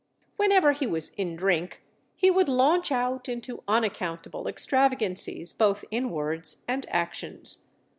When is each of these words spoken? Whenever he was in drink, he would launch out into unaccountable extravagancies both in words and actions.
Whenever 0.35 0.71
he 0.71 0.87
was 0.87 1.09
in 1.11 1.35
drink, 1.35 1.83
he 2.15 2.31
would 2.31 2.49
launch 2.49 2.91
out 2.91 3.29
into 3.29 3.61
unaccountable 3.67 4.47
extravagancies 4.47 5.53
both 5.53 5.85
in 5.91 6.09
words 6.09 6.63
and 6.67 6.87
actions. 6.89 7.65